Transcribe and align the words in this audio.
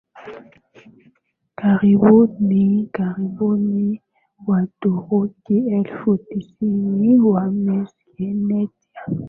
karibuni 1.59 2.65
karibu 2.95 3.49
Waturuki 4.49 5.57
elfu 5.79 6.17
tisini 6.29 7.09
wa 7.29 7.51
Meskhetian 7.65 8.69